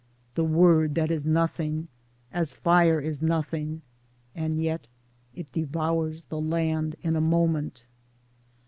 [0.33, 1.87] the word that is nothing—
[2.33, 3.83] as fire is nothing
[4.33, 4.87] and yet
[5.35, 7.85] it devours the land in a moment.